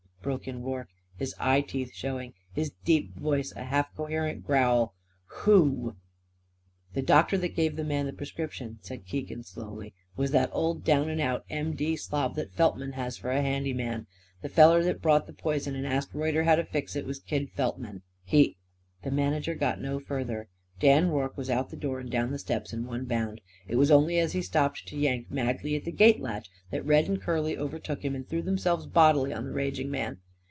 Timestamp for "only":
23.91-24.17